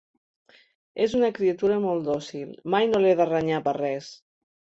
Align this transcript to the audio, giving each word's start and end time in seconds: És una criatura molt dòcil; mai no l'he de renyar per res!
És 1.05 1.13
una 1.19 1.29
criatura 1.39 1.77
molt 1.83 2.07
dòcil; 2.07 2.57
mai 2.77 2.89
no 2.95 3.03
l'he 3.05 3.13
de 3.21 3.29
renyar 3.29 3.61
per 3.71 3.77
res! 3.79 4.11